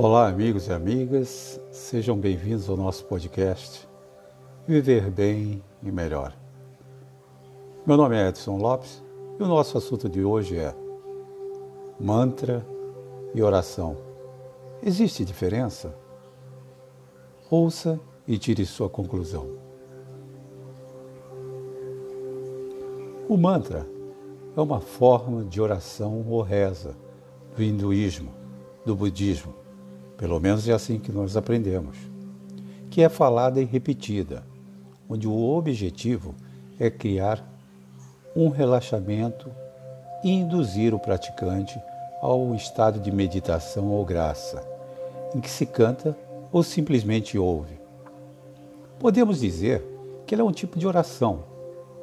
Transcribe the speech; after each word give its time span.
Olá, 0.00 0.28
amigos 0.28 0.68
e 0.68 0.72
amigas, 0.72 1.60
sejam 1.72 2.16
bem-vindos 2.16 2.70
ao 2.70 2.76
nosso 2.76 3.04
podcast 3.06 3.88
Viver 4.64 5.10
Bem 5.10 5.60
e 5.82 5.90
Melhor. 5.90 6.32
Meu 7.84 7.96
nome 7.96 8.14
é 8.16 8.28
Edson 8.28 8.58
Lopes 8.58 9.02
e 9.40 9.42
o 9.42 9.46
nosso 9.48 9.76
assunto 9.76 10.08
de 10.08 10.22
hoje 10.22 10.56
é 10.56 10.72
mantra 11.98 12.64
e 13.34 13.42
oração. 13.42 13.96
Existe 14.84 15.24
diferença? 15.24 15.92
Ouça 17.50 17.98
e 18.24 18.38
tire 18.38 18.64
sua 18.64 18.88
conclusão. 18.88 19.48
O 23.28 23.36
mantra 23.36 23.84
é 24.56 24.60
uma 24.60 24.78
forma 24.78 25.44
de 25.44 25.60
oração 25.60 26.24
ou 26.28 26.40
reza 26.40 26.96
do 27.56 27.64
hinduísmo, 27.64 28.32
do 28.86 28.94
budismo 28.94 29.66
pelo 30.18 30.40
menos 30.40 30.68
é 30.68 30.72
assim 30.72 30.98
que 30.98 31.12
nós 31.12 31.36
aprendemos, 31.36 31.96
que 32.90 33.02
é 33.02 33.08
falada 33.08 33.60
e 33.60 33.64
repetida, 33.64 34.42
onde 35.08 35.28
o 35.28 35.56
objetivo 35.56 36.34
é 36.78 36.90
criar 36.90 37.42
um 38.34 38.48
relaxamento 38.48 39.48
e 40.24 40.30
induzir 40.30 40.92
o 40.92 40.98
praticante 40.98 41.80
ao 42.20 42.52
estado 42.54 42.98
de 42.98 43.12
meditação 43.12 43.92
ou 43.92 44.04
graça, 44.04 44.62
em 45.34 45.40
que 45.40 45.48
se 45.48 45.64
canta 45.64 46.16
ou 46.52 46.64
simplesmente 46.64 47.38
ouve. 47.38 47.78
Podemos 48.98 49.38
dizer 49.38 49.84
que 50.26 50.34
ele 50.34 50.42
é 50.42 50.44
um 50.44 50.50
tipo 50.50 50.80
de 50.80 50.86
oração, 50.86 51.44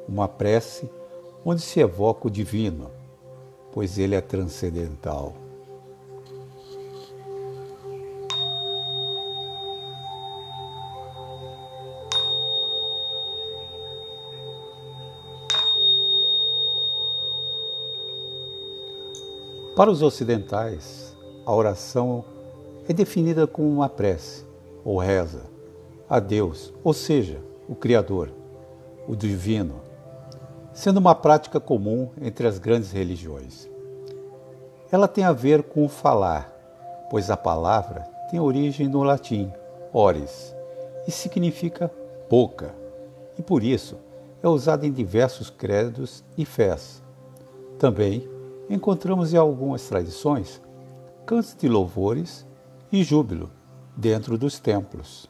uma 0.08 0.26
prece 0.26 0.88
onde 1.44 1.60
se 1.60 1.80
evoca 1.80 2.28
o 2.28 2.30
divino, 2.30 2.90
pois 3.72 3.98
ele 3.98 4.14
é 4.14 4.22
transcendental. 4.22 5.45
Para 19.76 19.90
os 19.90 20.00
ocidentais, 20.00 21.14
a 21.44 21.54
oração 21.54 22.24
é 22.88 22.94
definida 22.94 23.46
como 23.46 23.68
uma 23.68 23.90
prece 23.90 24.46
ou 24.82 24.96
reza 24.96 25.42
a 26.08 26.18
Deus, 26.18 26.72
ou 26.82 26.94
seja, 26.94 27.42
o 27.68 27.74
Criador, 27.74 28.30
o 29.06 29.14
Divino, 29.14 29.82
sendo 30.72 30.96
uma 30.96 31.14
prática 31.14 31.60
comum 31.60 32.08
entre 32.22 32.46
as 32.46 32.58
grandes 32.58 32.90
religiões. 32.90 33.68
Ela 34.90 35.06
tem 35.06 35.24
a 35.24 35.32
ver 35.32 35.62
com 35.62 35.84
o 35.84 35.90
falar, 35.90 36.50
pois 37.10 37.28
a 37.28 37.36
palavra 37.36 38.00
tem 38.30 38.40
origem 38.40 38.88
no 38.88 39.02
latim 39.02 39.52
ores 39.92 40.56
e 41.06 41.10
significa 41.10 41.92
boca, 42.30 42.74
e 43.38 43.42
por 43.42 43.62
isso 43.62 43.98
é 44.42 44.48
usada 44.48 44.86
em 44.86 44.92
diversos 44.92 45.50
credos 45.50 46.24
e 46.34 46.46
fés. 46.46 47.02
Também 47.78 48.35
encontramos 48.68 49.32
em 49.32 49.36
algumas 49.36 49.86
tradições 49.88 50.60
cantos 51.26 51.54
de 51.54 51.68
louvores 51.68 52.46
e 52.90 53.02
júbilo 53.02 53.50
dentro 53.96 54.36
dos 54.36 54.58
templos. 54.58 55.28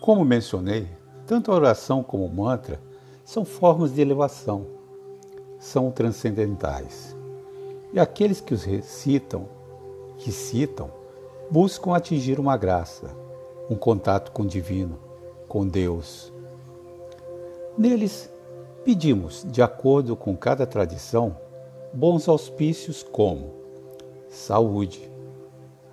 Como 0.00 0.24
mencionei, 0.24 0.88
tanto 1.26 1.52
a 1.52 1.54
oração 1.54 2.02
como 2.02 2.24
o 2.24 2.34
mantra 2.34 2.80
são 3.26 3.44
formas 3.44 3.92
de 3.92 4.00
elevação, 4.00 4.66
são 5.58 5.90
transcendentais. 5.90 7.14
E 7.92 8.00
aqueles 8.00 8.40
que 8.40 8.54
os 8.54 8.64
recitam 8.64 9.57
que 10.18 10.32
citam 10.32 10.90
buscam 11.50 11.94
atingir 11.94 12.38
uma 12.38 12.56
graça, 12.56 13.08
um 13.70 13.76
contato 13.76 14.32
com 14.32 14.42
o 14.42 14.46
divino, 14.46 14.98
com 15.48 15.66
Deus. 15.66 16.32
Neles, 17.76 18.30
pedimos, 18.84 19.46
de 19.48 19.62
acordo 19.62 20.16
com 20.16 20.36
cada 20.36 20.66
tradição, 20.66 21.36
bons 21.92 22.28
auspícios 22.28 23.02
como 23.02 23.54
saúde, 24.28 25.10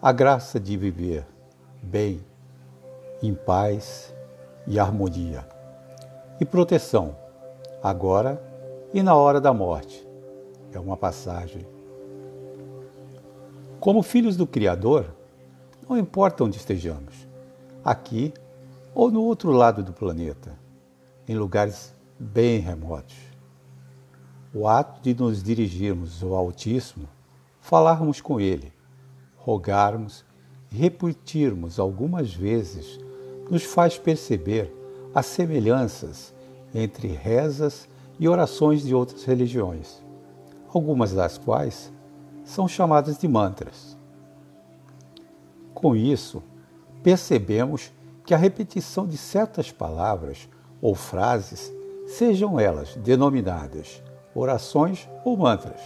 a 0.02 0.12
graça 0.12 0.60
de 0.60 0.76
viver 0.76 1.26
bem, 1.82 2.20
em 3.22 3.34
paz 3.34 4.14
e 4.68 4.78
harmonia, 4.80 5.48
e 6.40 6.44
proteção, 6.46 7.16
agora 7.82 8.42
e 8.94 9.02
na 9.02 9.16
hora 9.16 9.40
da 9.40 9.54
morte. 9.54 10.06
É 10.74 10.80
uma 10.80 10.98
passagem 10.98 11.75
como 13.86 14.02
filhos 14.02 14.36
do 14.36 14.48
Criador, 14.48 15.06
não 15.88 15.96
importa 15.96 16.44
onde 16.44 16.58
estejamos, 16.58 17.28
aqui 17.84 18.34
ou 18.96 19.12
no 19.12 19.22
outro 19.22 19.52
lado 19.52 19.84
do 19.84 19.94
planeta, 19.94 20.58
em 21.28 21.36
lugares 21.36 21.94
bem 22.20 22.60
remotos. 22.60 23.16
O 24.52 24.68
ato 24.68 25.00
de 25.04 25.14
nos 25.14 25.44
dirigirmos 25.44 26.24
ao 26.24 26.34
Altíssimo, 26.34 27.08
falarmos 27.62 28.22
com 28.22 28.40
Ele, 28.40 28.74
rogarmos 29.36 30.26
e 30.72 30.76
repetirmos 30.78 31.78
algumas 31.78 32.34
vezes, 32.34 33.00
nos 33.52 33.66
faz 33.66 34.00
perceber 34.00 34.76
as 35.14 35.28
semelhanças 35.28 36.34
entre 36.74 37.10
rezas 37.10 37.88
e 38.20 38.28
orações 38.28 38.82
de 38.82 38.96
outras 38.96 39.24
religiões, 39.26 40.02
algumas 40.74 41.14
das 41.14 41.38
quais 41.38 41.94
são 42.46 42.68
chamadas 42.68 43.18
de 43.18 43.28
mantras. 43.28 43.98
Com 45.74 45.96
isso, 45.96 46.42
percebemos 47.04 47.92
que 48.24 48.34
a 48.34 48.38
repetição 48.38 49.06
de 49.06 49.18
certas 49.18 49.72
palavras 49.72 50.48
ou 50.82 50.96
frases, 50.96 51.74
sejam 52.08 52.60
elas 52.60 52.96
denominadas 52.96 54.02
orações 54.34 55.10
ou 55.24 55.36
mantras, 55.36 55.82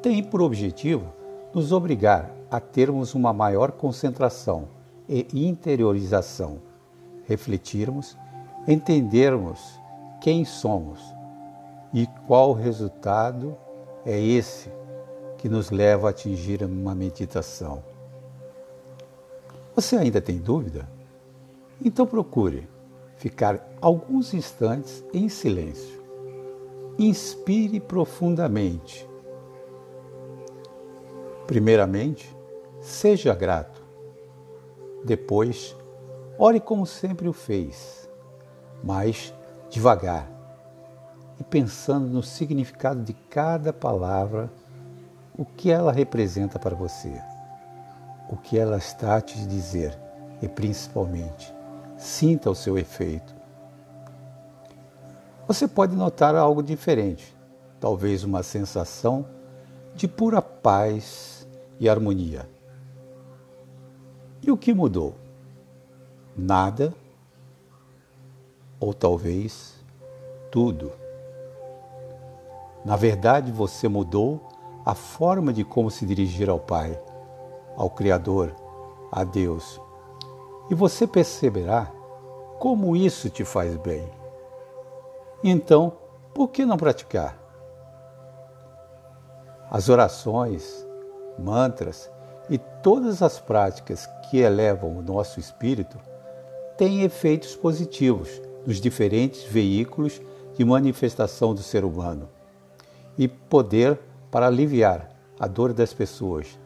tem 0.00 0.22
por 0.22 0.40
objetivo 0.40 1.12
nos 1.52 1.72
obrigar 1.72 2.30
a 2.50 2.60
termos 2.60 3.14
uma 3.14 3.32
maior 3.32 3.72
concentração 3.72 4.68
e 5.08 5.46
interiorização, 5.46 6.58
refletirmos, 7.26 8.16
entendermos 8.66 9.80
quem 10.20 10.44
somos 10.44 11.00
e 11.92 12.06
qual 12.26 12.52
resultado 12.52 13.56
é 14.04 14.18
esse 14.18 14.70
que 15.42 15.48
nos 15.48 15.72
leva 15.72 16.06
a 16.06 16.10
atingir 16.10 16.62
uma 16.62 16.94
meditação. 16.94 17.82
Você 19.74 19.96
ainda 19.96 20.20
tem 20.20 20.38
dúvida? 20.38 20.88
Então 21.84 22.06
procure 22.06 22.68
ficar 23.16 23.74
alguns 23.80 24.32
instantes 24.34 25.04
em 25.12 25.28
silêncio. 25.28 26.00
Inspire 26.96 27.80
profundamente. 27.80 29.04
Primeiramente, 31.44 32.32
seja 32.80 33.34
grato. 33.34 33.82
Depois, 35.04 35.74
ore 36.38 36.60
como 36.60 36.86
sempre 36.86 37.26
o 37.26 37.32
fez, 37.32 38.08
mas 38.80 39.34
devagar 39.68 40.30
e 41.40 41.42
pensando 41.42 42.06
no 42.06 42.22
significado 42.22 43.02
de 43.02 43.12
cada 43.12 43.72
palavra 43.72 44.48
o 45.36 45.44
que 45.44 45.70
ela 45.70 45.92
representa 45.92 46.58
para 46.58 46.74
você, 46.74 47.20
o 48.28 48.36
que 48.36 48.58
ela 48.58 48.76
está 48.76 49.16
a 49.16 49.20
te 49.20 49.46
dizer 49.46 49.98
e 50.40 50.48
principalmente 50.48 51.54
sinta 51.96 52.50
o 52.50 52.54
seu 52.54 52.76
efeito. 52.76 53.34
Você 55.46 55.66
pode 55.68 55.94
notar 55.94 56.34
algo 56.34 56.62
diferente, 56.62 57.34
talvez 57.80 58.24
uma 58.24 58.42
sensação 58.42 59.26
de 59.94 60.08
pura 60.08 60.42
paz 60.42 61.46
e 61.78 61.88
harmonia. 61.88 62.48
E 64.42 64.50
o 64.50 64.56
que 64.56 64.74
mudou? 64.74 65.14
Nada 66.36 66.92
ou 68.80 68.92
talvez 68.92 69.74
tudo. 70.50 70.92
Na 72.84 72.96
verdade, 72.96 73.52
você 73.52 73.86
mudou 73.86 74.51
a 74.84 74.94
forma 74.94 75.52
de 75.52 75.64
como 75.64 75.90
se 75.90 76.04
dirigir 76.04 76.48
ao 76.50 76.58
Pai, 76.58 76.98
ao 77.76 77.90
Criador, 77.90 78.54
a 79.10 79.24
Deus. 79.24 79.80
E 80.70 80.74
você 80.74 81.06
perceberá 81.06 81.92
como 82.58 82.96
isso 82.96 83.28
te 83.28 83.44
faz 83.44 83.76
bem. 83.76 84.08
Então, 85.42 85.92
por 86.34 86.48
que 86.48 86.64
não 86.64 86.76
praticar? 86.76 87.38
As 89.70 89.88
orações, 89.88 90.86
mantras 91.38 92.10
e 92.48 92.58
todas 92.58 93.22
as 93.22 93.38
práticas 93.38 94.08
que 94.28 94.38
elevam 94.38 94.96
o 94.96 95.02
nosso 95.02 95.40
espírito 95.40 95.98
têm 96.76 97.02
efeitos 97.02 97.54
positivos 97.54 98.40
nos 98.66 98.80
diferentes 98.80 99.42
veículos 99.42 100.20
de 100.54 100.64
manifestação 100.64 101.54
do 101.54 101.62
ser 101.62 101.84
humano 101.84 102.28
e 103.16 103.26
poder 103.26 103.98
para 104.32 104.46
aliviar 104.46 105.14
a 105.38 105.46
dor 105.46 105.74
das 105.74 105.92
pessoas, 105.92 106.58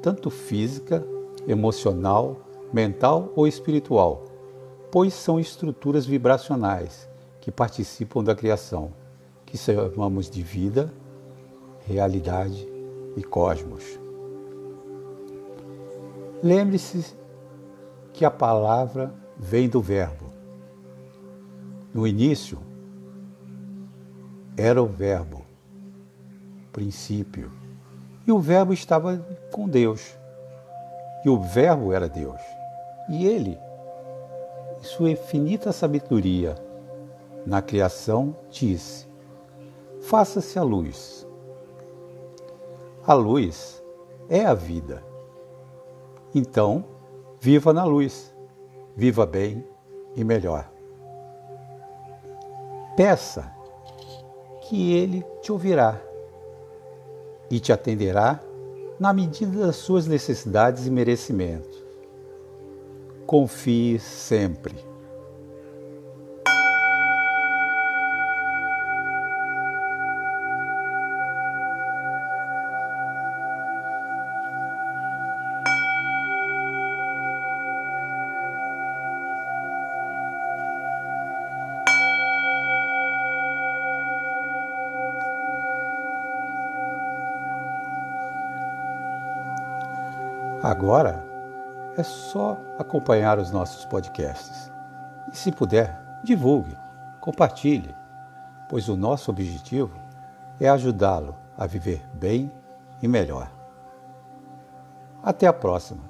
tanto 0.00 0.30
física, 0.30 1.06
emocional, 1.46 2.40
mental 2.72 3.30
ou 3.36 3.46
espiritual, 3.46 4.24
pois 4.90 5.12
são 5.12 5.38
estruturas 5.38 6.06
vibracionais 6.06 7.06
que 7.38 7.50
participam 7.50 8.24
da 8.24 8.34
criação, 8.34 8.92
que 9.44 9.58
chamamos 9.58 10.30
de 10.30 10.42
vida, 10.42 10.92
realidade 11.86 12.66
e 13.16 13.22
cosmos. 13.22 14.00
Lembre-se 16.42 17.14
que 18.14 18.24
a 18.24 18.30
palavra 18.30 19.12
vem 19.36 19.68
do 19.68 19.82
Verbo. 19.82 20.32
No 21.92 22.06
início, 22.06 22.58
era 24.56 24.82
o 24.82 24.86
Verbo, 24.86 25.39
princípio, 26.72 27.50
e 28.26 28.32
o 28.32 28.38
Verbo 28.38 28.72
estava 28.72 29.18
com 29.50 29.68
Deus. 29.68 30.16
E 31.24 31.28
o 31.28 31.38
Verbo 31.38 31.92
era 31.92 32.08
Deus. 32.08 32.40
E 33.08 33.26
ele, 33.26 33.58
em 34.80 34.84
sua 34.84 35.10
infinita 35.10 35.72
sabedoria, 35.72 36.54
na 37.44 37.60
criação, 37.60 38.36
disse: 38.50 39.06
Faça-se 40.02 40.58
a 40.58 40.62
luz. 40.62 41.26
A 43.06 43.14
luz 43.14 43.82
é 44.28 44.44
a 44.44 44.54
vida. 44.54 45.02
Então, 46.34 46.84
viva 47.40 47.72
na 47.72 47.84
luz, 47.84 48.32
viva 48.94 49.26
bem 49.26 49.66
e 50.14 50.22
melhor. 50.22 50.70
Peça 52.96 53.52
que 54.62 54.92
ele 54.92 55.24
te 55.42 55.50
ouvirá 55.50 56.00
e 57.50 57.58
te 57.58 57.72
atenderá 57.72 58.40
na 58.98 59.12
medida 59.12 59.66
das 59.66 59.76
suas 59.76 60.06
necessidades 60.06 60.86
e 60.86 60.90
merecimentos. 60.90 61.82
Confie 63.26 63.98
sempre. 63.98 64.89
Agora 90.62 91.24
é 91.96 92.02
só 92.02 92.58
acompanhar 92.78 93.38
os 93.38 93.50
nossos 93.50 93.86
podcasts. 93.86 94.70
E 95.32 95.36
se 95.36 95.50
puder, 95.50 95.98
divulgue, 96.22 96.76
compartilhe, 97.18 97.94
pois 98.68 98.86
o 98.86 98.94
nosso 98.94 99.30
objetivo 99.30 99.94
é 100.60 100.68
ajudá-lo 100.68 101.34
a 101.56 101.66
viver 101.66 102.06
bem 102.12 102.52
e 103.02 103.08
melhor. 103.08 103.50
Até 105.22 105.46
a 105.46 105.52
próxima! 105.52 106.02